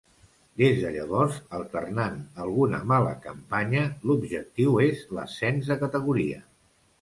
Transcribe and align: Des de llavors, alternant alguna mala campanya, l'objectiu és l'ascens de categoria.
Des 0.59 0.77
de 0.83 0.91
llavors, 0.93 1.35
alternant 1.57 2.17
alguna 2.45 2.79
mala 2.93 3.11
campanya, 3.27 3.85
l'objectiu 4.13 4.81
és 4.87 5.05
l'ascens 5.19 5.71
de 5.73 5.79
categoria. 5.85 6.43